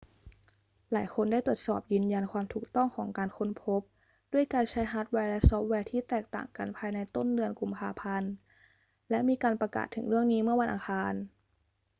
[0.91, 3.81] หลายคนได้ตรวจสอบยืนยันความถูกต้องของการค้นพบ
[4.33, 8.31] ด้วยการใช้ฮาร์ดแวร์และซอฟต์แวร์ที่แตกต่างกันภายในต้นเดือนกุมภาพันธ์
[9.09, 11.13] และมีการประกาศถึงเรื่องนี้เมื่อวันอังคาร